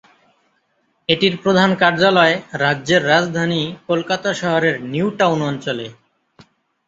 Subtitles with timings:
[1.09, 5.87] এটির প্রধান কার্যালয় রাজ্যের রাজধানী কলকাতা শহরের নিউ টাউন অঞ্চলে।